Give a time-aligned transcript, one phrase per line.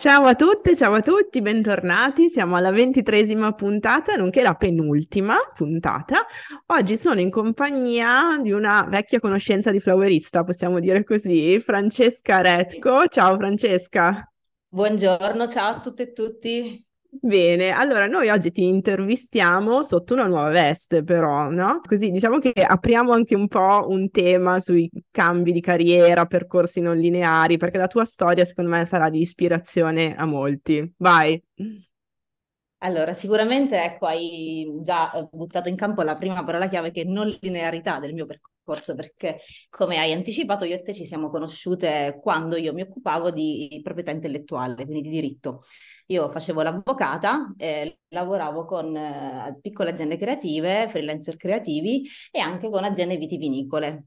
[0.00, 2.30] Ciao a tutte, ciao a tutti, bentornati.
[2.30, 6.24] Siamo alla ventitresima puntata, nonché la penultima puntata.
[6.68, 13.08] Oggi sono in compagnia di una vecchia conoscenza di flowerista, possiamo dire così, Francesca Retco.
[13.08, 14.26] Ciao Francesca.
[14.68, 16.89] Buongiorno, ciao a tutte e tutti.
[17.12, 21.80] Bene, allora noi oggi ti intervistiamo sotto una nuova veste, però, no?
[21.86, 26.96] Così diciamo che apriamo anche un po' un tema sui cambi di carriera, percorsi non
[26.96, 30.94] lineari, perché la tua storia secondo me sarà di ispirazione a molti.
[30.98, 31.42] Vai.
[32.82, 37.04] Allora, sicuramente ecco, hai già eh, buttato in campo la prima parola chiave che è
[37.04, 38.56] non linearità del mio percorso,
[38.94, 43.80] perché come hai anticipato io e te ci siamo conosciute quando io mi occupavo di
[43.82, 45.60] proprietà intellettuale, quindi di diritto.
[46.06, 52.84] Io facevo l'avvocata, eh, lavoravo con eh, piccole aziende creative, freelancer creativi e anche con
[52.84, 54.06] aziende vitivinicole.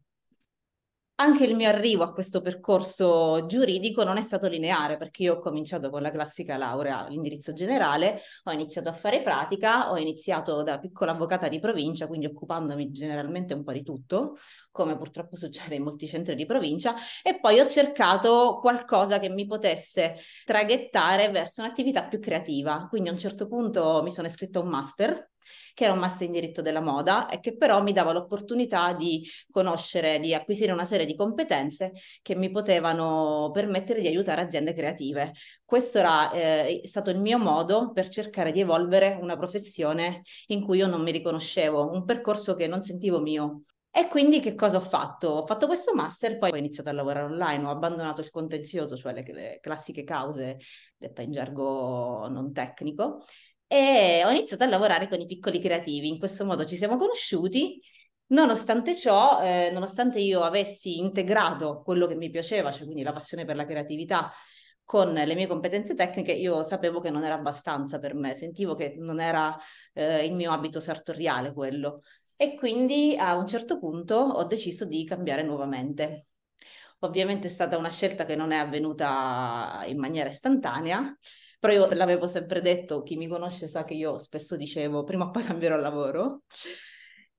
[1.15, 5.39] Anche il mio arrivo a questo percorso giuridico non è stato lineare perché io ho
[5.39, 10.79] cominciato con la classica laurea all'indirizzo generale, ho iniziato a fare pratica, ho iniziato da
[10.79, 14.35] piccola avvocata di provincia, quindi occupandomi generalmente un po' di tutto,
[14.71, 19.45] come purtroppo succede in molti centri di provincia, e poi ho cercato qualcosa che mi
[19.45, 22.87] potesse traghettare verso un'attività più creativa.
[22.89, 25.29] Quindi a un certo punto mi sono iscritta a un master
[25.73, 29.27] che era un master in diritto della moda e che però mi dava l'opportunità di
[29.49, 35.33] conoscere, di acquisire una serie di competenze che mi potevano permettere di aiutare aziende creative.
[35.65, 40.77] Questo era eh, stato il mio modo per cercare di evolvere una professione in cui
[40.77, 43.63] io non mi riconoscevo, un percorso che non sentivo mio.
[43.95, 45.27] E quindi che cosa ho fatto?
[45.29, 49.13] Ho fatto questo master, poi ho iniziato a lavorare online, ho abbandonato il contenzioso, cioè
[49.13, 50.57] le, le classiche cause,
[50.97, 53.23] detta in gergo non tecnico,
[53.67, 56.07] e ho iniziato a lavorare con i piccoli creativi.
[56.07, 57.81] In questo modo ci siamo conosciuti.
[58.27, 63.45] Nonostante ciò, eh, nonostante io avessi integrato quello che mi piaceva, cioè quindi la passione
[63.45, 64.31] per la creatività,
[64.83, 68.95] con le mie competenze tecniche, io sapevo che non era abbastanza per me, sentivo che
[68.97, 69.55] non era
[69.93, 72.01] eh, il mio abito sartoriale quello.
[72.35, 76.27] E quindi a un certo punto ho deciso di cambiare nuovamente.
[76.99, 81.17] Ovviamente è stata una scelta che non è avvenuta in maniera istantanea,
[81.63, 85.29] però io l'avevo sempre detto, chi mi conosce sa che io spesso dicevo prima o
[85.29, 86.41] poi cambierò lavoro.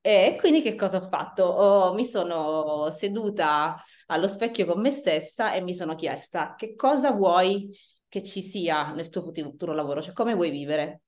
[0.01, 1.45] E quindi che cosa ho fatto?
[1.45, 3.77] Oh, mi sono seduta
[4.07, 7.69] allo specchio con me stessa e mi sono chiesta che cosa vuoi
[8.09, 11.03] che ci sia nel tuo futuro lavoro, cioè come vuoi vivere.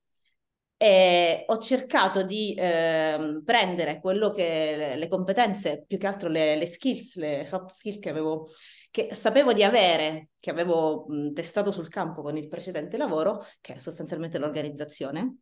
[0.77, 6.55] E ho cercato di eh, prendere quello che le, le, competenze, più che altro le,
[6.55, 8.49] le skills, le soft skills che avevo
[8.89, 13.75] che sapevo di avere, che avevo mh, testato sul campo con il precedente lavoro, che
[13.75, 15.37] è sostanzialmente l'organizzazione,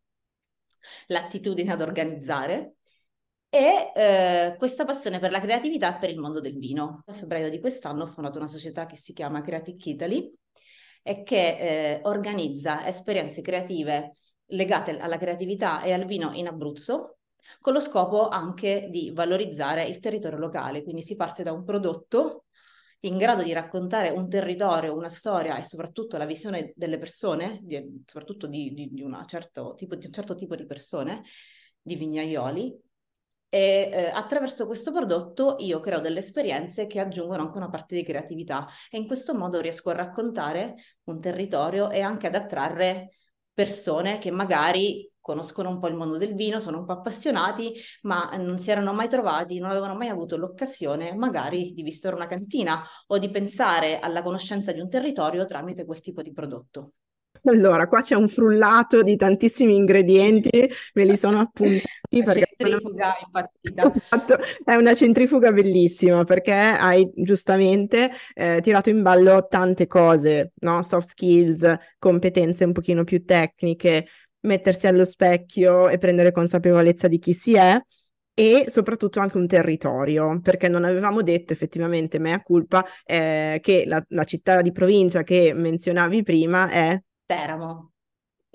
[1.08, 2.74] l'attitudine ad organizzare
[3.48, 7.02] e eh, questa passione per la creatività e per il mondo del vino.
[7.06, 10.32] A febbraio di quest'anno ho fondato una società che si chiama Creative Italy
[11.02, 14.14] e che eh, organizza esperienze creative
[14.46, 17.18] legate alla creatività e al vino in Abruzzo,
[17.60, 20.82] con lo scopo anche di valorizzare il territorio locale.
[20.82, 22.45] Quindi si parte da un prodotto
[23.00, 28.02] in grado di raccontare un territorio, una storia e soprattutto la visione delle persone, di,
[28.06, 31.22] soprattutto di, di, di, certo tipo, di, un certo tipo di persone,
[31.80, 32.84] di vignaioli,
[33.48, 38.02] e eh, attraverso questo prodotto io creo delle esperienze che aggiungono anche una parte di
[38.02, 40.74] creatività e in questo modo riesco a raccontare
[41.04, 43.12] un territorio e anche ad attrarre
[43.54, 48.30] persone che magari conoscono un po' il mondo del vino, sono un po' appassionati, ma
[48.36, 52.80] non si erano mai trovati, non avevano mai avuto l'occasione magari di visitare una cantina
[53.08, 56.92] o di pensare alla conoscenza di un territorio tramite quel tipo di prodotto.
[57.44, 61.84] Allora, qua c'è un frullato di tantissimi ingredienti, me li sono appuntati.
[62.24, 63.92] La centrifuga impazzita.
[64.06, 70.82] Esatto, è una centrifuga bellissima perché hai giustamente eh, tirato in ballo tante cose, no?
[70.82, 74.06] Soft skills, competenze un pochino più tecniche,
[74.46, 77.80] mettersi allo specchio e prendere consapevolezza di chi si è
[78.34, 84.02] e soprattutto anche un territorio, perché non avevamo detto effettivamente, mea culpa, eh, che la,
[84.08, 87.92] la città di provincia che menzionavi prima è Teramo.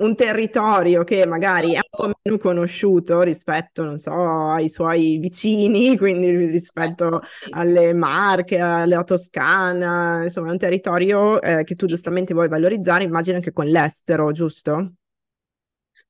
[0.02, 4.12] un territorio che magari è un po' meno conosciuto rispetto, non so,
[4.50, 7.22] ai suoi vicini, quindi rispetto
[7.52, 13.36] alle Marche, alla Toscana, insomma è un territorio eh, che tu giustamente vuoi valorizzare, immagino
[13.38, 14.94] anche con l'estero, giusto?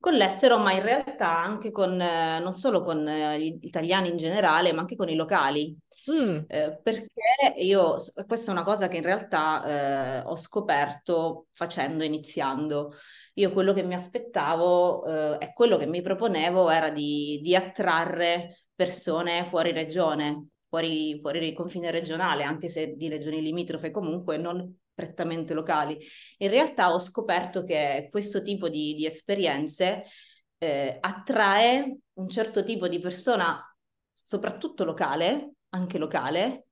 [0.01, 4.17] Con l'estero, ma in realtà anche con, eh, non solo con eh, gli italiani in
[4.17, 5.77] generale, ma anche con i locali.
[6.11, 6.39] Mm.
[6.47, 12.95] Eh, perché io, questa è una cosa che in realtà eh, ho scoperto facendo, iniziando.
[13.35, 19.45] Io quello che mi aspettavo e quello che mi proponevo era di, di attrarre persone
[19.45, 25.97] fuori regione, fuori, fuori confine regionale, anche se di regioni limitrofe comunque, non prettamente locali.
[26.37, 30.03] In realtà ho scoperto che questo tipo di, di esperienze
[30.57, 33.59] eh, attrae un certo tipo di persona,
[34.13, 36.67] soprattutto locale, anche locale,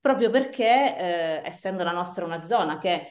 [0.00, 3.10] proprio perché eh, essendo la nostra una zona che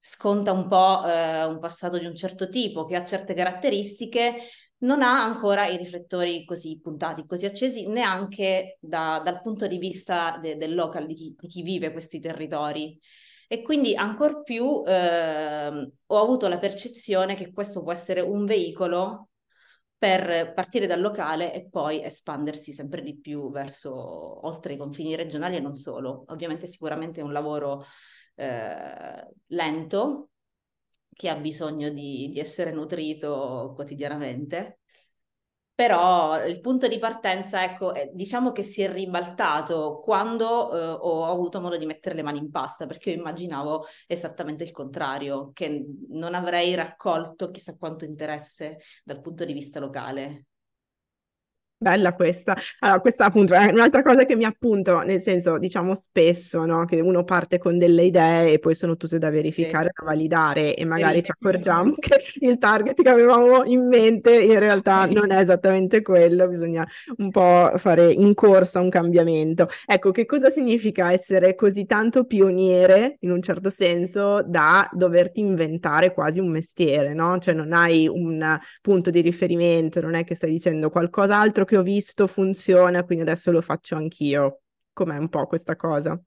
[0.00, 5.02] sconta un po' eh, un passato di un certo tipo, che ha certe caratteristiche, non
[5.02, 10.56] ha ancora i riflettori così puntati, così accesi, neanche da, dal punto di vista de,
[10.56, 12.98] del local, di chi, di chi vive questi territori.
[13.52, 19.28] E quindi ancor più eh, ho avuto la percezione che questo può essere un veicolo
[19.98, 25.56] per partire dal locale e poi espandersi sempre di più verso oltre i confini regionali
[25.56, 26.24] e non solo.
[26.28, 27.84] Ovviamente sicuramente è un lavoro
[28.36, 30.30] eh, lento
[31.12, 34.80] che ha bisogno di, di essere nutrito quotidianamente,
[35.74, 41.60] però il punto di partenza, ecco, diciamo che si è ribaltato quando eh, ho avuto
[41.60, 46.34] modo di mettere le mani in pasta, perché io immaginavo esattamente il contrario, che non
[46.34, 50.46] avrei raccolto chissà quanto interesse dal punto di vista locale.
[51.82, 52.56] Bella questa.
[52.78, 56.84] Allora, questa appunto è un'altra cosa che mi appunto, nel senso, diciamo spesso, no?
[56.84, 59.94] Che uno parte con delle idee e poi sono tutte da verificare, sì.
[59.98, 61.24] da validare e magari sì.
[61.24, 66.46] ci accorgiamo che il target che avevamo in mente in realtà non è esattamente quello,
[66.46, 66.86] bisogna
[67.16, 69.68] un po' fare in corsa un cambiamento.
[69.84, 76.12] Ecco, che cosa significa essere così tanto pioniere, in un certo senso, da doverti inventare
[76.12, 77.40] quasi un mestiere, no?
[77.40, 81.82] Cioè non hai un punto di riferimento, non è che stai dicendo qualcos'altro che ho
[81.82, 84.60] visto funziona, quindi adesso lo faccio anch'io.
[84.92, 86.20] Com'è un po' questa cosa?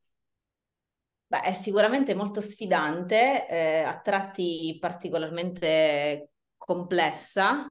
[1.27, 7.67] Beh, è sicuramente molto sfidante, eh, a tratti particolarmente complessa,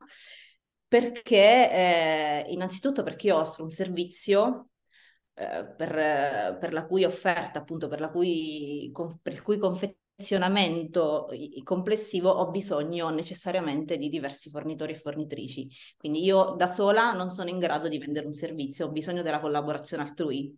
[0.87, 4.69] perché eh, innanzitutto perché io offro un servizio
[5.35, 11.29] eh, per, per, la cui offerta, appunto, per, cui, per il cui confezione posizionamento
[11.65, 15.69] complessivo ho bisogno necessariamente di diversi fornitori e fornitrici.
[15.97, 19.41] Quindi io da sola non sono in grado di vendere un servizio, ho bisogno della
[19.41, 20.57] collaborazione altrui.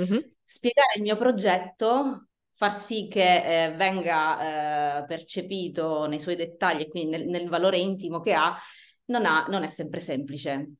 [0.00, 0.18] Mm-hmm.
[0.44, 6.88] Spiegare il mio progetto, far sì che eh, venga eh, percepito nei suoi dettagli e
[6.88, 8.56] quindi nel, nel valore intimo che ha
[9.06, 10.76] non, ha, non è sempre semplice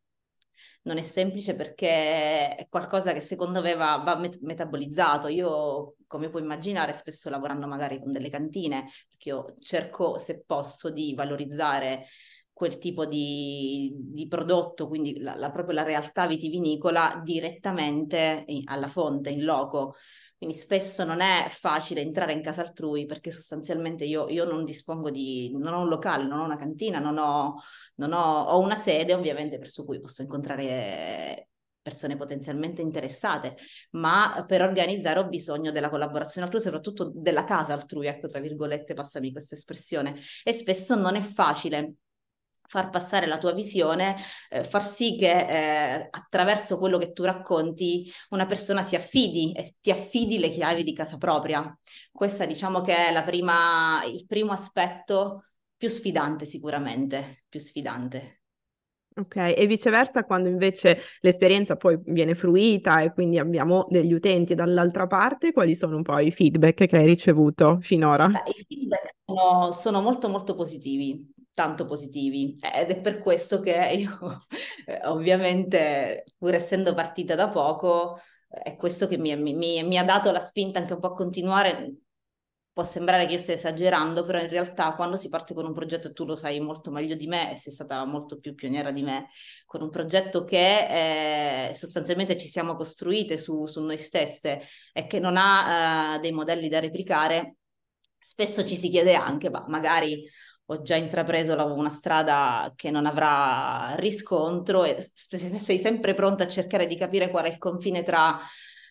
[0.83, 5.29] non è semplice perché è qualcosa che secondo me va, va met- metabolizzato.
[5.29, 10.91] Io, come puoi immaginare, spesso lavorando magari con delle cantine, perché io cerco, se posso,
[10.91, 12.07] di valorizzare
[12.53, 19.31] quel tipo di, di prodotto, quindi la, la, proprio la realtà vitivinicola direttamente alla fonte,
[19.31, 19.95] in loco.
[20.39, 25.11] Quindi spesso non è facile entrare in casa altrui perché sostanzialmente io, io non dispongo
[25.11, 27.57] di, non ho un locale, non ho una cantina, non ho,
[27.97, 31.49] non ho, ho una sede ovviamente per su cui posso incontrare
[31.83, 33.57] persone potenzialmente interessate,
[33.93, 38.95] ma per organizzare ho bisogno della collaborazione altrui, soprattutto della casa altrui, ecco, tra virgolette,
[38.95, 41.95] passami questa espressione, e spesso non è facile
[42.69, 44.17] far passare la tua visione,
[44.51, 49.77] eh, far sì che eh, attraverso quello che tu racconti una persona si affidi e
[49.81, 51.77] ti affidi le chiavi di casa propria.
[52.13, 55.47] Questa diciamo che è la prima, il primo aspetto
[55.77, 58.43] più sfidante sicuramente, più sfidante.
[59.19, 65.09] Ok, e viceversa quando invece l'esperienza poi viene fruita e quindi abbiamo degli utenti dall'altra
[65.09, 68.27] parte, quali sono un po' i feedback che hai ricevuto finora?
[68.27, 72.57] I feedback sono, sono molto molto positivi tanto positivi.
[72.61, 74.39] Ed è per questo che io
[74.87, 80.31] eh, ovviamente pur essendo partita da poco è questo che mi, mi, mi, ha dato
[80.31, 81.95] la spinta anche un po' a continuare.
[82.73, 86.13] Può sembrare che io stia esagerando però in realtà quando si parte con un progetto
[86.13, 89.31] tu lo sai molto meglio di me e sei stata molto più pioniera di me
[89.67, 94.63] con un progetto che eh, sostanzialmente ci siamo costruite su, su, noi stesse
[94.93, 97.57] e che non ha eh, dei modelli da replicare
[98.17, 100.25] spesso ci si chiede anche ma magari
[100.71, 106.87] ho già intrapreso una strada che non avrà riscontro e sei sempre pronta a cercare
[106.87, 108.39] di capire qual è il confine tra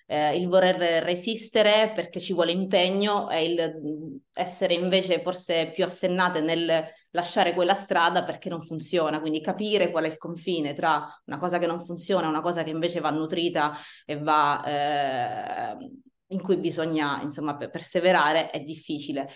[0.07, 6.41] eh, il voler resistere perché ci vuole impegno e il essere invece forse più assennate
[6.41, 11.37] nel lasciare quella strada perché non funziona, quindi capire qual è il confine tra una
[11.37, 15.75] cosa che non funziona e una cosa che invece va nutrita e va...
[15.75, 15.91] Eh,
[16.31, 19.29] in cui bisogna insomma perseverare è difficile.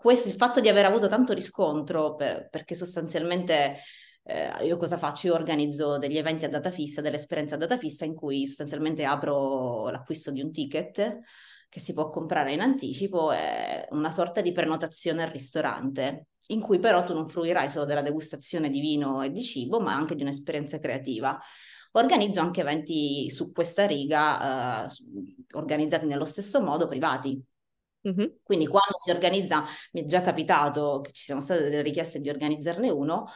[0.00, 3.80] Questo, il fatto di aver avuto tanto riscontro, per, perché sostanzialmente
[4.22, 5.26] eh, io cosa faccio?
[5.26, 9.04] Io organizzo degli eventi a data fissa, delle esperienze a data fissa in cui sostanzialmente
[9.04, 11.18] apro l'acquisto di un ticket
[11.68, 16.78] che si può comprare in anticipo, è una sorta di prenotazione al ristorante, in cui
[16.78, 20.22] però tu non fruirai solo della degustazione di vino e di cibo, ma anche di
[20.22, 21.38] un'esperienza creativa.
[21.92, 24.88] Organizzo anche eventi su questa riga, eh,
[25.52, 27.38] organizzati nello stesso modo, privati.
[28.42, 32.30] Quindi quando si organizza, mi è già capitato che ci siano state delle richieste di
[32.30, 33.26] organizzarne uno,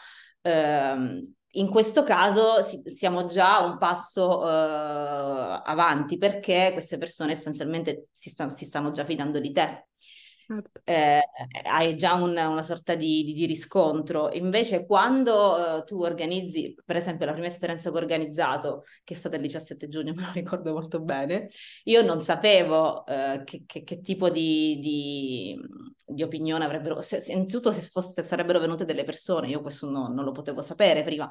[0.42, 8.08] ehm, in questo caso si, siamo già un passo uh, avanti perché queste persone essenzialmente
[8.12, 9.86] si, sta, si, stanno già fidando di te.
[10.46, 10.82] Certo.
[10.84, 11.22] Eh,
[11.64, 14.30] hai già un, una sorta di, di, di, riscontro.
[14.32, 19.16] Invece, quando uh, tu organizzi, per esempio, la prima esperienza che ho organizzato, che è
[19.16, 21.48] stata il 17 giugno, me lo ricordo molto bene,
[21.84, 25.58] io non sapevo uh, che, che, che, tipo di, di,
[26.06, 27.00] di opinione avrebbero.
[27.00, 30.32] Se, se, innanzitutto, se, fosse, se, sarebbero venute delle persone, io questo no, non lo
[30.32, 31.30] potevo sapere prima.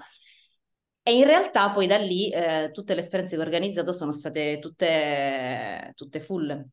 [1.06, 4.58] E in realtà poi da lì eh, tutte le esperienze che ho organizzato sono state
[4.60, 6.66] tutte, tutte full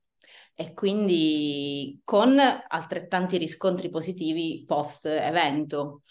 [0.61, 6.03] e quindi con altrettanti riscontri positivi post evento.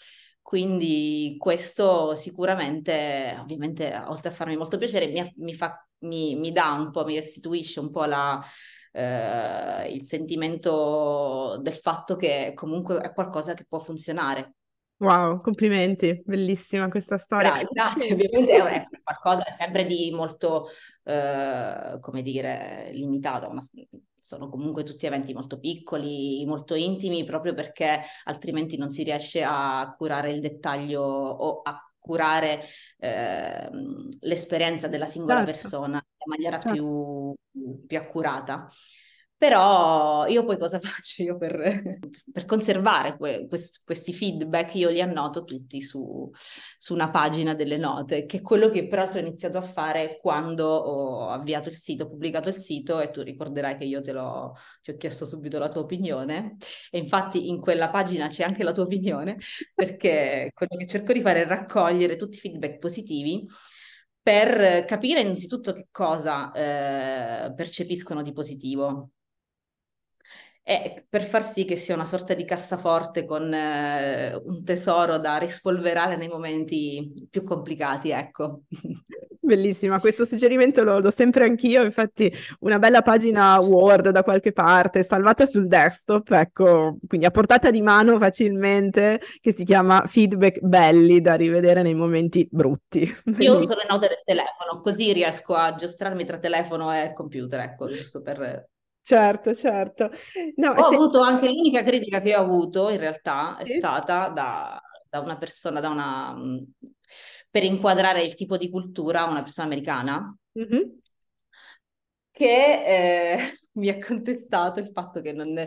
[0.42, 6.72] Quindi questo sicuramente, ovviamente, oltre a farmi molto piacere, mi, mi, fa, mi, mi dà
[6.72, 8.44] un po', mi restituisce un po' la,
[8.90, 14.54] eh, il sentimento del fatto che comunque è qualcosa che può funzionare.
[15.00, 17.52] Wow, complimenti, bellissima questa storia.
[17.52, 18.12] Grazie, grazie.
[18.12, 20.68] ovviamente è qualcosa sempre di molto,
[21.04, 23.62] eh, come dire, limitato, una,
[24.18, 29.94] sono comunque tutti eventi molto piccoli, molto intimi, proprio perché altrimenti non si riesce a
[29.96, 32.64] curare il dettaglio o a curare
[32.98, 33.70] eh,
[34.20, 35.50] l'esperienza della singola certo.
[35.50, 36.72] persona in maniera certo.
[36.72, 37.34] più,
[37.86, 38.68] più accurata.
[39.40, 41.22] Però io poi cosa faccio?
[41.22, 41.98] Io per,
[42.30, 46.30] per conservare que, quest, questi feedback, io li annoto tutti su,
[46.76, 50.66] su, una pagina delle note, che è quello che peraltro ho iniziato a fare quando
[50.66, 54.52] ho avviato il sito, ho pubblicato il sito e tu ricorderai che io te l'ho,
[54.82, 56.58] ti ho chiesto subito la tua opinione
[56.90, 59.38] e infatti in quella pagina c'è anche la tua opinione
[59.74, 63.48] perché quello che cerco di fare è raccogliere tutti i feedback positivi
[64.20, 69.12] per capire innanzitutto che cosa eh, percepiscono di positivo
[70.62, 75.36] e per far sì che sia una sorta di cassaforte con eh, un tesoro da
[75.38, 78.62] rispolverare nei momenti più complicati, ecco.
[79.50, 85.02] Bellissima, questo suggerimento lo do sempre anch'io, infatti una bella pagina Word da qualche parte,
[85.02, 91.20] salvata sul desktop, ecco, quindi a portata di mano facilmente, che si chiama Feedback Belli
[91.20, 93.12] da rivedere nei momenti brutti.
[93.38, 97.88] Io uso le note del telefono, così riesco a giostrarmi tra telefono e computer, ecco,
[97.88, 98.68] giusto per
[99.10, 100.10] Certo, certo.
[100.54, 100.94] No, ho se...
[100.94, 103.74] avuto anche l'unica critica che ho avuto in realtà è sì.
[103.74, 106.36] stata da, da, una persona, da una,
[107.50, 110.82] per inquadrare il tipo di cultura, una persona americana, mm-hmm.
[112.30, 115.58] che eh, mi ha contestato il fatto che non,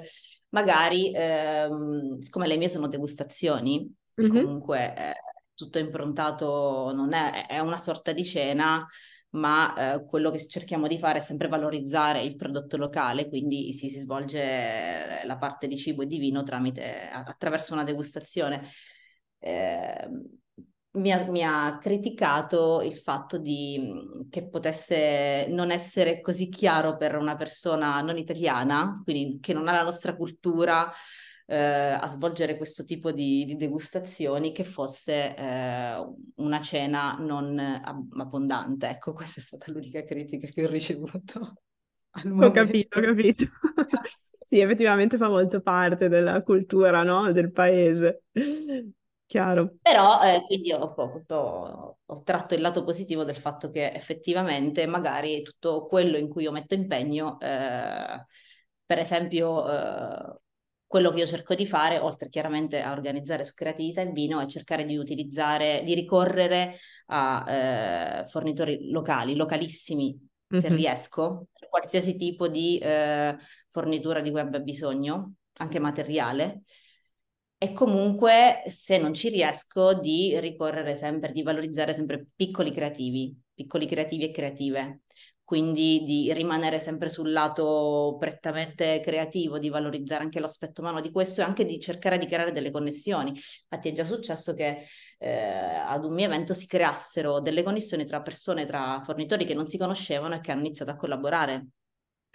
[0.49, 4.41] magari, ehm, siccome le mie sono degustazioni, mm-hmm.
[4.41, 5.13] comunque eh,
[5.53, 8.87] tutto improntato, non è, è una sorta di cena,
[9.33, 13.89] ma eh, quello che cerchiamo di fare è sempre valorizzare il prodotto locale, quindi si,
[13.89, 18.69] si svolge la parte di cibo e di vino tramite, attraverso una degustazione.
[19.39, 20.07] Eh,
[20.91, 27.15] mi, ha, mi ha, criticato il fatto di, che potesse non essere così chiaro per
[27.15, 30.91] una persona non italiana, quindi che non ha la nostra cultura,
[31.45, 38.87] eh, a svolgere questo tipo di, di degustazioni che fosse eh, una cena non abbondante.
[38.87, 41.53] Ecco, questa è stata l'unica critica che ho ricevuto.
[42.39, 43.45] Ho capito, ho capito.
[44.45, 47.31] sì, effettivamente fa molto parte della cultura, no?
[47.31, 48.25] Del paese.
[49.25, 49.77] Chiaro.
[49.81, 55.41] Però eh, quindi ho, ho, ho, tratto il lato positivo del fatto che effettivamente magari
[55.41, 58.25] tutto quello in cui io metto impegno, eh,
[58.85, 60.39] per esempio eh,
[60.93, 64.45] quello che io cerco di fare, oltre chiaramente a organizzare su creatività in vino, è
[64.45, 70.15] cercare di utilizzare, di ricorrere a eh, fornitori locali, localissimi,
[70.47, 70.75] se mm-hmm.
[70.75, 73.35] riesco, per qualsiasi tipo di eh,
[73.71, 76.61] fornitura di cui abbia bisogno, anche materiale.
[77.57, 83.87] E comunque, se non ci riesco, di ricorrere sempre, di valorizzare sempre piccoli creativi, piccoli
[83.87, 84.99] creativi e creative
[85.43, 91.41] quindi di rimanere sempre sul lato prettamente creativo, di valorizzare anche l'aspetto umano di questo
[91.41, 93.29] e anche di cercare di creare delle connessioni.
[93.29, 94.85] Infatti è già successo che
[95.19, 99.67] eh, ad un mio evento si creassero delle connessioni tra persone, tra fornitori che non
[99.67, 101.67] si conoscevano e che hanno iniziato a collaborare.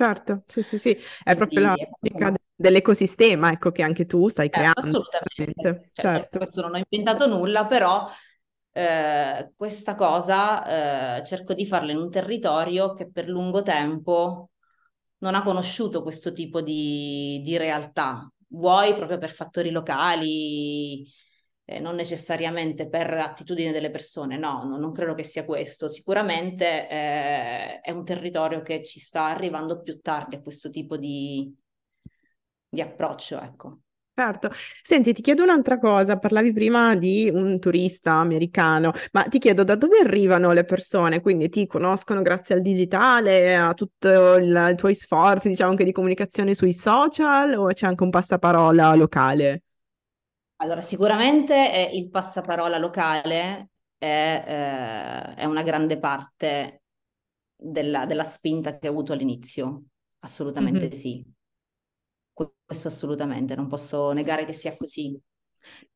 [0.01, 4.81] Certo, sì, sì, sì, è proprio la logica dell'ecosistema, ecco, che anche tu stai certo,
[4.81, 4.81] creando.
[4.81, 6.39] Assolutamente, cioè, certo.
[6.39, 8.09] Questo non ho inventato nulla, però
[8.73, 14.51] eh, questa cosa eh, cerco di farla in un territorio che per lungo tempo
[15.19, 21.05] non ha conosciuto questo tipo di, di realtà, vuoi proprio per fattori locali,
[21.65, 25.89] eh, non necessariamente per attitudine delle persone, no, no non credo che sia questo.
[25.89, 31.53] Sicuramente eh, è un territorio che ci sta arrivando più tardi a questo tipo di,
[32.71, 33.81] di approccio, ecco.
[34.19, 34.51] Certo.
[34.83, 36.19] Senti, ti chiedo un'altra cosa.
[36.19, 41.21] Parlavi prima di un turista americano, ma ti chiedo da dove arrivano le persone?
[41.21, 46.55] Quindi ti conoscono grazie al digitale, a tutti i tuoi sforzi, diciamo anche di comunicazione
[46.55, 49.63] sui social, o c'è anche un passaparola locale?
[50.57, 56.83] Allora, sicuramente eh, il passaparola locale è, eh, è una grande parte
[57.55, 59.85] della, della, spinta che ho avuto all'inizio.
[60.19, 60.93] Assolutamente mm-hmm.
[60.93, 61.37] sì
[62.65, 65.21] questo assolutamente, non posso negare che sia così,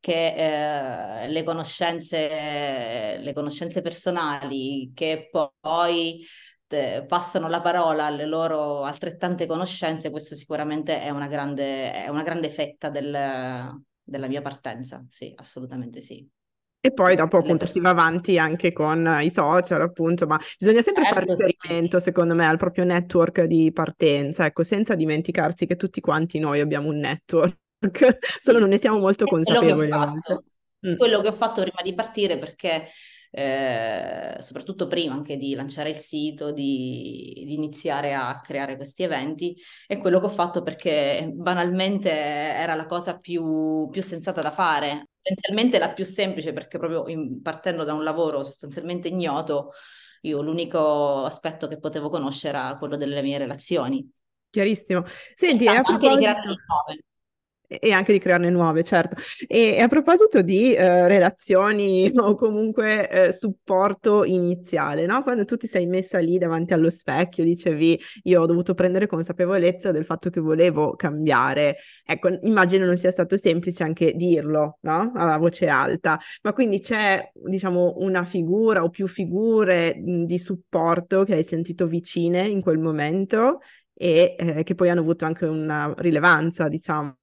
[0.00, 6.24] che eh, le, conoscenze, le conoscenze personali che poi
[6.68, 12.22] eh, passano la parola alle loro altrettante conoscenze, questo sicuramente è una grande, è una
[12.22, 16.28] grande fetta del, della mia partenza, sì, assolutamente sì.
[16.84, 20.82] E poi sì, dopo appunto si va avanti anche con i social, appunto, ma bisogna
[20.82, 22.04] sempre certo, fare riferimento, sì.
[22.06, 26.88] secondo me, al proprio network di partenza, ecco, senza dimenticarsi che tutti quanti noi abbiamo
[26.88, 27.56] un network,
[28.40, 29.90] solo non ne siamo molto consapevoli.
[30.84, 30.96] Mm.
[30.96, 32.88] Quello che ho fatto prima di partire perché
[33.30, 39.56] eh, soprattutto prima anche di lanciare il sito, di, di, iniziare a creare questi eventi,
[39.86, 45.06] è quello che ho fatto perché banalmente era la cosa più, più sensata da fare
[45.22, 49.72] potenzialmente la più semplice perché proprio in, partendo da un lavoro sostanzialmente ignoto,
[50.22, 54.10] io l'unico aspetto che potevo conoscere era quello delle mie relazioni.
[54.50, 55.04] Chiarissimo.
[55.34, 56.56] Senti, a proposito
[57.80, 59.16] e anche di crearne nuove, certo.
[59.46, 65.22] E, a proposito di eh, relazioni o comunque eh, supporto iniziale, no?
[65.22, 69.90] Quando tu ti sei messa lì davanti allo specchio, dicevi io ho dovuto prendere consapevolezza
[69.90, 71.76] del fatto che volevo cambiare.
[72.04, 75.12] Ecco, immagino non sia stato semplice anche dirlo, no?
[75.14, 76.18] Alla voce alta.
[76.42, 82.46] Ma quindi c'è, diciamo, una figura o più figure di supporto che hai sentito vicine
[82.46, 83.60] in quel momento
[83.94, 87.16] e eh, che poi hanno avuto anche una rilevanza, diciamo.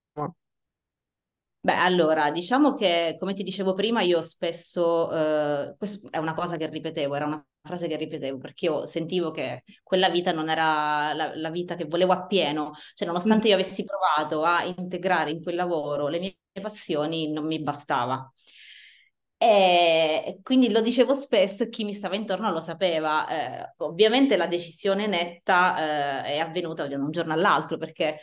[1.62, 6.56] Beh, allora, diciamo che, come ti dicevo prima, io spesso, eh, questa è una cosa
[6.56, 11.12] che ripetevo, era una frase che ripetevo, perché io sentivo che quella vita non era
[11.14, 15.56] la, la vita che volevo appieno, cioè nonostante io avessi provato a integrare in quel
[15.56, 18.32] lavoro le mie passioni, non mi bastava.
[19.42, 23.28] E quindi lo dicevo spesso e chi mi stava intorno lo sapeva.
[23.28, 28.20] Eh, ovviamente la decisione netta eh, è avvenuta da un giorno all'altro, perché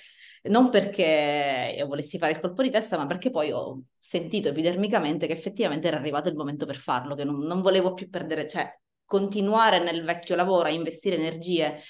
[0.48, 5.26] non perché io volessi fare il colpo di testa, ma perché poi ho sentito epidermicamente
[5.26, 8.70] che effettivamente era arrivato il momento per farlo, che non, non volevo più perdere, cioè
[9.04, 11.82] continuare nel vecchio lavoro a investire energie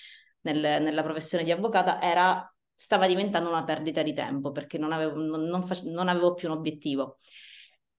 [0.43, 5.17] nel, nella professione di avvocata era, stava diventando una perdita di tempo perché non avevo,
[5.17, 7.19] non, non, face, non avevo più un obiettivo.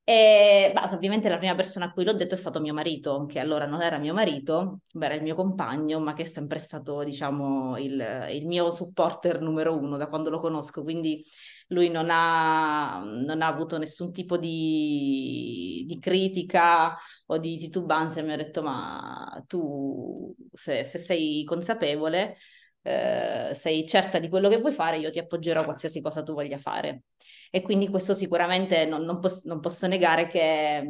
[0.10, 3.40] E bah, ovviamente la prima persona a cui l'ho detto è stato mio marito, che
[3.40, 7.78] allora non era mio marito, era il mio compagno, ma che è sempre stato, diciamo,
[7.78, 10.82] il, il mio supporter numero uno da quando lo conosco.
[10.84, 11.22] Quindi
[11.68, 18.32] lui non ha, non ha avuto nessun tipo di, di, critica o di titubanza mi
[18.32, 22.38] ha detto: Ma tu, se, se sei consapevole,
[22.82, 26.34] eh, sei certa di quello che vuoi fare, io ti appoggerò a qualsiasi cosa tu
[26.34, 27.04] voglia fare.
[27.52, 30.84] E quindi questo sicuramente non, non, pos- non posso negare che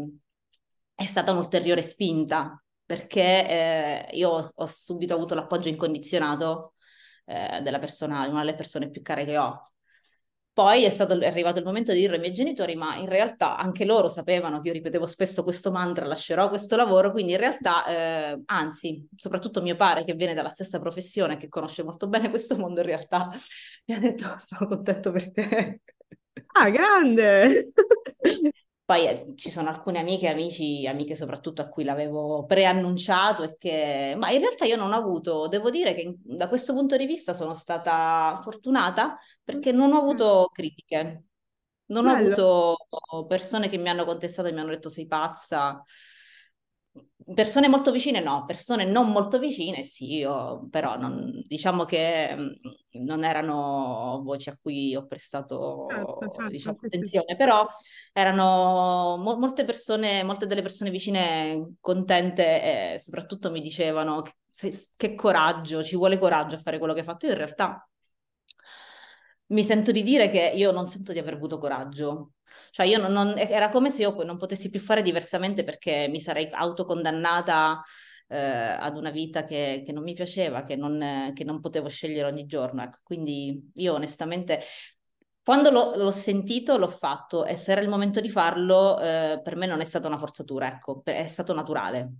[0.93, 3.22] è stata un'ulteriore spinta, perché
[4.10, 6.74] eh, io ho subito avuto l'appoggio incondizionato
[7.26, 9.72] eh, della persona, una delle persone più care che ho.
[10.58, 13.58] Poi è, stato, è arrivato il momento di dire ai miei genitori, ma in realtà
[13.58, 17.86] anche loro sapevano che io ripetevo spesso questo mantra, lascerò questo lavoro, quindi in realtà,
[17.86, 22.58] eh, anzi, soprattutto mio padre che viene dalla stessa professione, che conosce molto bene questo
[22.58, 23.30] mondo, in realtà
[23.86, 25.82] mi ha detto, sono contento per te.
[26.56, 27.71] Ah, grande!
[28.88, 34.15] Poi eh, ci sono alcune amiche, amici, amiche soprattutto a cui l'avevo preannunciato e che...
[34.17, 37.34] Ma in realtà io non ho avuto, devo dire che da questo punto di vista
[37.34, 41.23] sono stata fortunata perché non ho avuto critiche.
[41.88, 42.15] Non Bello.
[42.15, 45.84] ho avuto persone che mi hanno contestato e mi hanno detto sei pazza.
[47.33, 53.03] Persone molto vicine no, persone non molto vicine sì, io, però non, diciamo che mm,
[53.03, 57.35] non erano voci a cui ho prestato certo, certo, diciamo, sì, attenzione, sì.
[57.35, 57.67] però
[58.13, 64.33] erano mo- molte persone, molte delle persone vicine contente e soprattutto mi dicevano che,
[64.95, 67.25] che coraggio, ci vuole coraggio a fare quello che hai fatto.
[67.25, 67.85] Io in realtà
[69.47, 72.31] mi sento di dire che io non sento di aver avuto coraggio,
[72.77, 76.21] cioè io non, non, era come se io non potessi più fare diversamente perché mi
[76.21, 77.83] sarei autocondannata
[78.27, 82.27] eh, ad una vita che, che, non mi piaceva, che non, che non potevo scegliere
[82.27, 82.83] ogni giorno.
[82.83, 82.99] Ecco.
[83.01, 84.61] Quindi io onestamente
[85.43, 89.55] quando l'ho, l'ho, sentito, l'ho fatto e se era il momento di farlo, eh, per
[89.55, 92.11] me non è stata una forzatura, ecco, è stato naturale.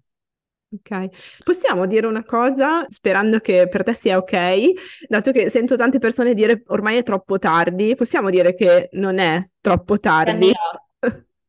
[0.70, 5.98] Ok, possiamo dire una cosa sperando che per te sia ok, dato che sento tante
[5.98, 10.52] persone dire ormai è troppo tardi, possiamo dire che non è troppo tardi?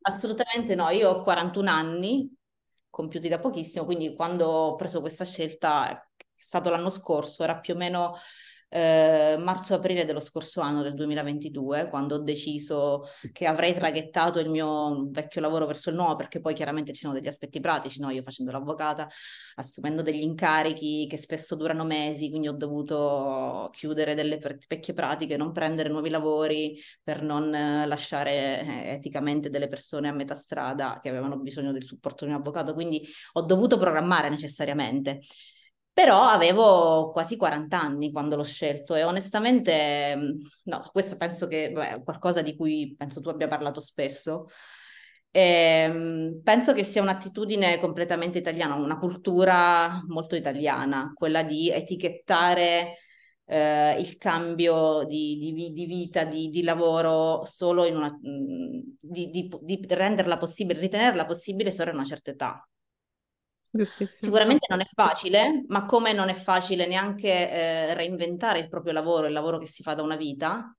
[0.03, 2.33] Assolutamente no, io ho 41 anni,
[2.89, 6.01] compiuti da pochissimo, quindi quando ho preso questa scelta, è
[6.37, 8.15] stato l'anno scorso, era più o meno
[8.69, 15.09] eh, marzo-aprile dello scorso anno, del 2022, quando ho deciso che avrei traghettato il mio
[15.11, 18.11] vecchio lavoro verso il nuovo, perché poi chiaramente ci sono degli aspetti pratici, no?
[18.11, 19.09] Io facendo l'avvocata,
[19.57, 25.53] assumendo degli incarichi che spesso durano mesi, quindi ho dovuto chiudere delle vecchie pratiche, non
[25.53, 31.39] prendere nuovi lavori per non lasciare eh, eticamente delle persone a metà strada che avevano
[31.39, 35.21] bisogno del supporto di un avvocato, quindi ho dovuto programmare necessariamente.
[35.99, 40.31] Però avevo quasi 40 anni quando l'ho scelto e onestamente, mm,
[40.67, 44.47] no, questo penso che è qualcosa di cui penso tu abbia parlato spesso.
[45.33, 52.99] E, ehm, penso che sia un'attitudine completamente italiana, una cultura molto italiana, quella di etichettare
[53.47, 58.11] eh, il cambio di, di, di vita, di, di, lavoro solo in una...
[58.13, 59.49] Mm, di,
[59.89, 62.69] renderla possibile, ritenerla possibile solo a una certa età.
[63.85, 69.27] Sicuramente non è facile, ma come non è facile neanche eh, reinventare il proprio lavoro,
[69.27, 70.75] il lavoro che si fa da una vita.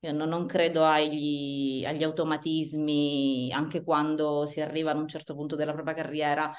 [0.00, 5.56] Io non, non credo agli, agli, automatismi anche quando si arriva ad un certo punto
[5.56, 6.52] della propria carriera.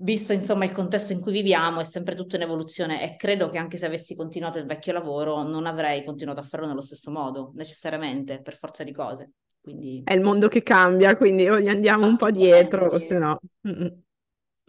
[0.00, 3.58] Visto insomma il contesto in cui viviamo, è sempre tutto in evoluzione e credo che
[3.58, 7.50] anche se avessi continuato il vecchio lavoro non avrei continuato a farlo nello stesso modo,
[7.54, 9.32] necessariamente, per forza di cose.
[9.60, 10.02] Quindi...
[10.04, 13.40] È il mondo che cambia, quindi o gli andiamo un po' dietro o se no...
[13.66, 14.02] Mm-mm.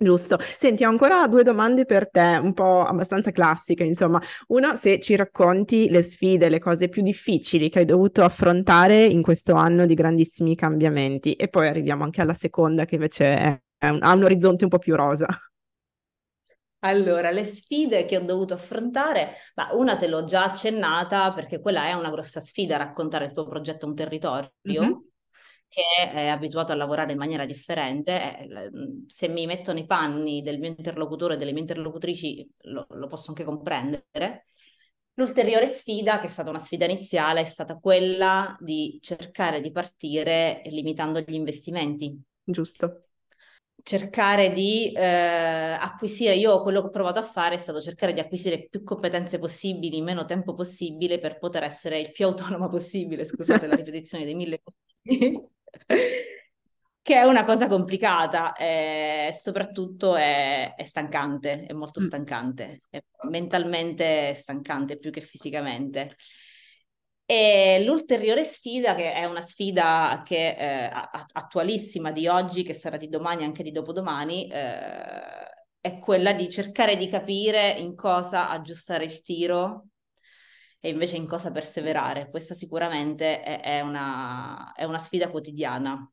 [0.02, 0.38] Giusto.
[0.58, 4.22] Senti, ho ancora due domande per te, un po' abbastanza classiche, insomma.
[4.48, 9.22] Una, se ci racconti le sfide, le cose più difficili che hai dovuto affrontare in
[9.22, 11.34] questo anno di grandissimi cambiamenti.
[11.34, 14.70] E poi arriviamo anche alla seconda, che invece è, è un, ha un orizzonte un
[14.70, 15.28] po' più rosa.
[16.82, 21.88] Allora, le sfide che ho dovuto affrontare, ma una te l'ho già accennata perché quella
[21.88, 24.52] è una grossa sfida, raccontare il tuo progetto a un territorio.
[24.66, 25.09] Mm-hmm
[25.70, 28.72] che è abituato a lavorare in maniera differente, eh,
[29.08, 33.30] se mi metto nei panni del mio interlocutore e delle mie interlocutrici lo, lo posso
[33.30, 34.48] anche comprendere.
[35.14, 40.62] L'ulteriore sfida, che è stata una sfida iniziale, è stata quella di cercare di partire
[40.66, 42.20] limitando gli investimenti.
[42.44, 43.04] Giusto
[43.84, 48.20] cercare di eh, acquisire, io quello che ho provato a fare è stato cercare di
[48.20, 53.26] acquisire più competenze possibili in meno tempo possibile per poter essere il più autonoma possibile,
[53.26, 55.48] scusate la ripetizione dei mille possibili,
[57.02, 62.06] che è una cosa complicata e soprattutto è, è stancante, è molto mm.
[62.06, 66.16] stancante, è mentalmente stancante più che fisicamente.
[67.26, 70.92] E l'ulteriore sfida, che è una sfida che, eh,
[71.34, 75.48] attualissima di oggi, che sarà di domani e anche di dopodomani, eh,
[75.80, 79.86] è quella di cercare di capire in cosa aggiustare il tiro
[80.80, 82.30] e invece in cosa perseverare.
[82.30, 86.10] Questa sicuramente è, è, una, è una sfida quotidiana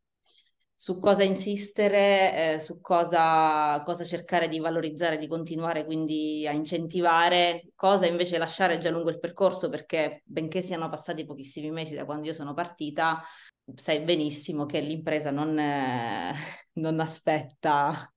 [0.78, 7.70] su cosa insistere, eh, su cosa, cosa, cercare di valorizzare, di continuare quindi a incentivare,
[7.74, 12.26] cosa invece lasciare già lungo il percorso perché benché siano passati pochissimi mesi da quando
[12.26, 13.22] io sono partita,
[13.74, 16.34] sai benissimo che l'impresa non, eh,
[16.74, 18.12] non aspetta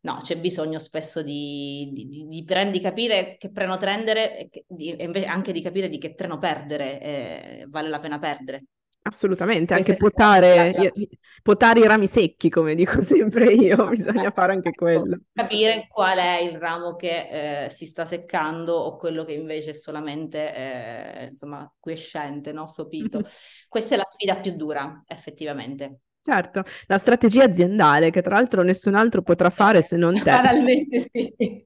[0.01, 5.25] no, c'è bisogno spesso di, di, di, di, capire che treno prendere e, di, e
[5.25, 8.65] anche di capire di che treno perdere, eh, vale la pena perdere.
[9.07, 10.93] Assolutamente, anche potare,
[11.41, 15.19] potare, i rami secchi, come dico sempre io, bisogna fare anche ecco, quello.
[15.33, 19.73] Capire qual è il ramo che eh, si sta seccando o quello che invece è
[19.73, 22.67] solamente, eh, insomma, quiescente, no?
[22.67, 23.21] sopito.
[23.67, 25.99] Questa è la sfida più dura, effettivamente.
[26.21, 30.29] Certo, la strategia aziendale che tra l'altro nessun altro potrà fare se non te.
[30.29, 31.65] Banalmente sì.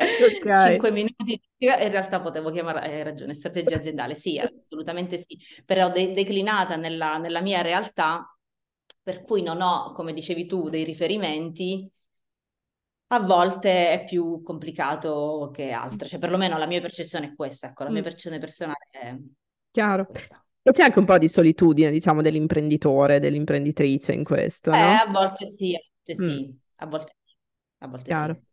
[0.00, 0.70] Okay.
[0.70, 6.12] 5 minuti, in realtà potevo chiamare, hai ragione, strategia aziendale, sì, assolutamente sì, però de-
[6.12, 8.34] declinata nella, nella mia realtà,
[9.02, 11.90] per cui non ho, come dicevi tu, dei riferimenti,
[13.08, 17.84] a volte è più complicato che altre, cioè perlomeno la mia percezione è questa, ecco,
[17.84, 18.04] la mia mm.
[18.04, 19.16] percezione personale è
[19.70, 20.06] Chiaro.
[20.06, 20.44] Questa.
[20.62, 24.90] E c'è anche un po' di solitudine, diciamo, dell'imprenditore, dell'imprenditrice in questo, eh, no?
[24.90, 26.52] a volte sì, a volte sì, mm.
[26.76, 27.16] a volte,
[27.78, 28.34] a volte Chiaro.
[28.34, 28.49] sì.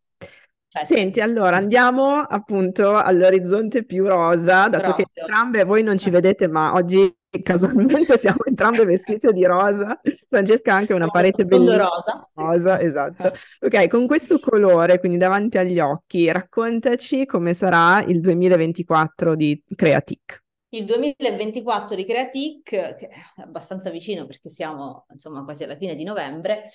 [0.81, 5.05] Senti, allora andiamo appunto all'orizzonte più rosa, dato Proprio.
[5.13, 9.99] che entrambe voi non ci vedete, ma oggi casualmente siamo entrambe vestite di rosa.
[10.29, 11.83] Francesca ha anche una parete bellissima.
[11.85, 12.29] rosa.
[12.33, 13.31] Rosa, esatto.
[13.61, 20.43] Ok, con questo colore, quindi davanti agli occhi, raccontaci come sarà il 2024 di Creatic.
[20.69, 26.03] Il 2024 di Creatic, che è abbastanza vicino perché siamo insomma quasi alla fine di
[26.03, 26.65] novembre,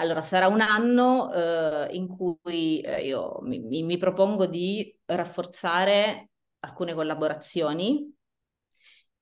[0.00, 6.94] allora, sarà un anno eh, in cui eh, io mi, mi, propongo di rafforzare alcune
[6.94, 8.10] collaborazioni,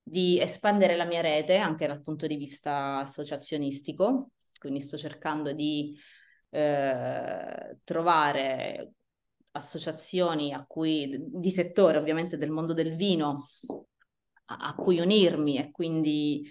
[0.00, 5.96] di espandere la mia rete anche dal punto di vista associazionistico, quindi sto cercando di
[6.50, 8.92] eh, trovare
[9.50, 13.46] associazioni cui, di settore ovviamente del mondo del vino
[14.46, 16.48] a, a cui unirmi e quindi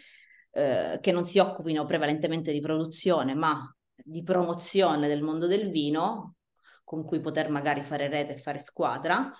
[0.51, 3.71] eh, che non si occupino prevalentemente di produzione ma
[4.03, 6.35] di promozione del mondo del vino
[6.83, 9.31] con cui poter magari fare rete e fare squadra.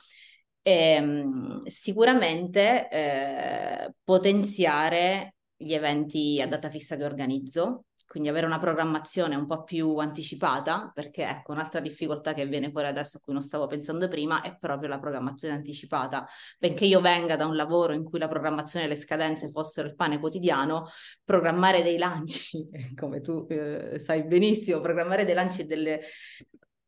[0.62, 8.58] E, ehm, sicuramente eh, potenziare gli eventi a data fissa che organizzo, quindi avere una
[8.58, 13.34] programmazione un po' più anticipata, perché ecco un'altra difficoltà che viene fuori adesso a cui
[13.34, 16.26] non stavo pensando prima è proprio la programmazione anticipata.
[16.58, 19.96] Benché io venga da un lavoro in cui la programmazione e le scadenze fossero il
[19.96, 20.90] pane quotidiano,
[21.24, 22.66] programmare dei lanci,
[22.96, 26.00] come tu eh, sai benissimo, programmare dei lanci delle...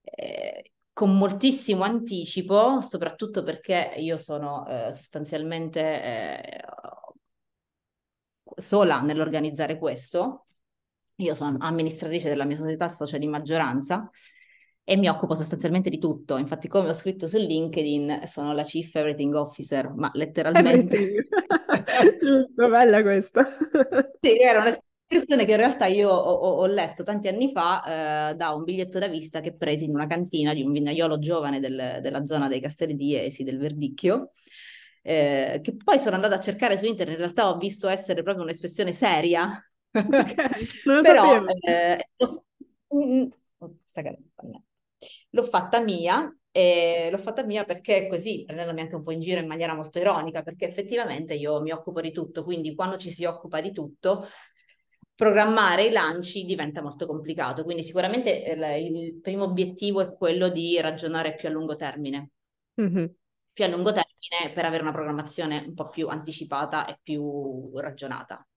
[0.02, 6.62] Eh, con moltissimo anticipo, soprattutto perché io sono eh, sostanzialmente eh,
[8.56, 10.44] sola nell'organizzare questo,
[11.20, 14.10] io sono amministratrice della mia società socia di maggioranza
[14.84, 16.38] e mi occupo sostanzialmente di tutto.
[16.38, 21.28] Infatti, come ho scritto su LinkedIn, sono la Chief Everything Officer, ma letteralmente...
[22.24, 23.46] Giusto, bella questa.
[24.20, 28.54] sì, era un'espressione che in realtà io ho, ho letto tanti anni fa eh, da
[28.54, 32.26] un biglietto da vista che presi in una cantina di un vinaiolo giovane del, della
[32.26, 34.30] zona dei Castelli di Esi, del Verdicchio,
[35.04, 38.44] eh, che poi sono andata a cercare su internet, in realtà ho visto essere proprio
[38.44, 42.10] un'espressione seria Okay, non Però eh,
[42.94, 43.26] mm,
[45.30, 49.40] l'ho fatta mia e l'ho fatta mia perché così, prendendomi anche un po' in giro
[49.40, 53.26] in maniera molto ironica, perché effettivamente io mi occupo di tutto, quindi quando ci si
[53.26, 54.28] occupa di tutto,
[55.20, 57.64] programmare i lanci diventa molto complicato.
[57.64, 62.30] Quindi sicuramente il, il primo obiettivo è quello di ragionare più a lungo termine.
[62.82, 63.06] Mm-hmm.
[63.52, 68.48] Più a lungo termine per avere una programmazione un po' più anticipata e più ragionata.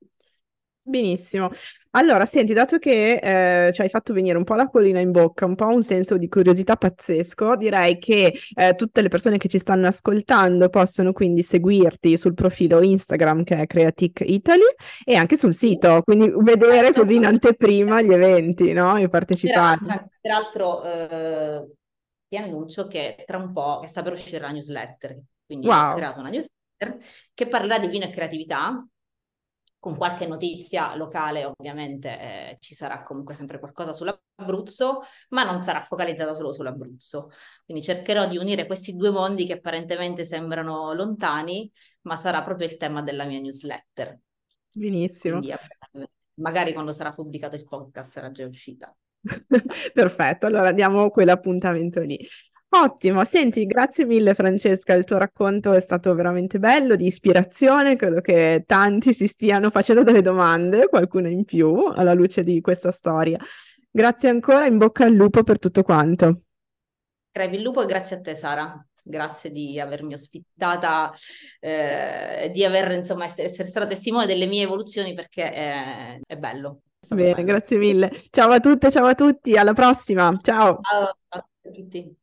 [0.84, 1.48] Benissimo.
[1.90, 5.44] Allora, senti, dato che eh, ci hai fatto venire un po' la collina in bocca,
[5.44, 9.58] un po' un senso di curiosità pazzesco, direi che eh, tutte le persone che ci
[9.58, 14.64] stanno ascoltando possono quindi seguirti sul profilo Instagram che è Creatic Italy
[15.04, 18.96] e anche sul sito, quindi vedere certo, così in anteprima gli eventi, no?
[18.96, 20.10] E partecipare.
[20.20, 21.70] Peraltro, eh,
[22.26, 25.16] ti annuncio che tra un po' per uscire la newsletter,
[25.46, 25.90] quindi wow.
[25.90, 26.98] ho creato una newsletter
[27.34, 28.84] che parlerà di vino e creatività
[29.82, 35.82] con qualche notizia locale ovviamente eh, ci sarà comunque sempre qualcosa sull'Abruzzo, ma non sarà
[35.82, 37.30] focalizzata solo sull'Abruzzo.
[37.64, 41.68] Quindi cercherò di unire questi due mondi che apparentemente sembrano lontani,
[42.02, 44.20] ma sarà proprio il tema della mia newsletter.
[44.72, 45.40] Benissimo.
[45.40, 45.56] Quindi,
[46.34, 48.96] magari quando sarà pubblicato il podcast sarà già uscita.
[49.92, 52.24] Perfetto, allora diamo quell'appuntamento lì.
[52.74, 58.22] Ottimo, senti, grazie mille Francesca, il tuo racconto è stato veramente bello, di ispirazione, credo
[58.22, 63.38] che tanti si stiano facendo delle domande, qualcuna in più, alla luce di questa storia.
[63.90, 66.44] Grazie ancora, in bocca al lupo per tutto quanto.
[67.30, 71.12] Crepi il lupo e grazie a te Sara, grazie di avermi ospitata,
[71.61, 76.80] eh, di aver, insomma, essere, essere stata testimone delle mie evoluzioni perché è, è bello.
[77.06, 77.44] Bene, bello.
[77.44, 78.11] grazie mille.
[78.30, 80.80] Ciao a tutte, ciao a tutti, alla prossima, ciao.
[80.80, 82.16] Ciao a tutti.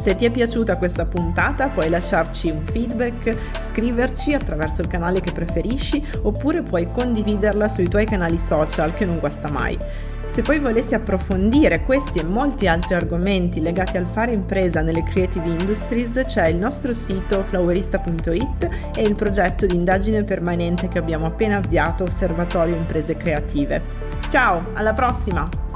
[0.00, 5.32] Se ti è piaciuta questa puntata puoi lasciarci un feedback, scriverci attraverso il canale che
[5.32, 9.78] preferisci oppure puoi condividerla sui tuoi canali social che non guasta mai.
[10.28, 15.46] Se poi volessi approfondire questi e molti altri argomenti legati al fare impresa nelle creative
[15.46, 21.56] industries c'è il nostro sito flowerista.it e il progetto di indagine permanente che abbiamo appena
[21.56, 23.82] avviato Osservatorio Imprese Creative.
[24.30, 25.71] Ciao, alla prossima!